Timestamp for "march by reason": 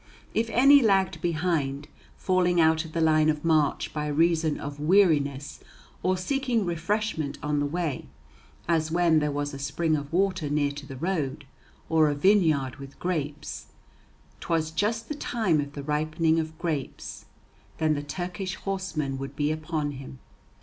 3.45-4.59